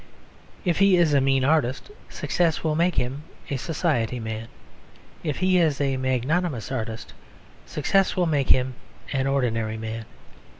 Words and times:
If 0.65 0.79
he 0.79 0.97
is 0.97 1.13
a 1.13 1.21
mean 1.21 1.45
artist 1.45 1.91
success 2.09 2.63
will 2.63 2.73
make 2.73 2.95
him 2.95 3.21
a 3.51 3.57
society 3.57 4.19
man. 4.19 4.47
If 5.23 5.37
he 5.37 5.59
is 5.59 5.79
a 5.79 5.95
magnanimous 5.97 6.71
artist, 6.71 7.13
success 7.67 8.15
will 8.15 8.25
make 8.25 8.49
him 8.49 8.73
an 9.13 9.27
ordinary 9.27 9.77
man. 9.77 10.05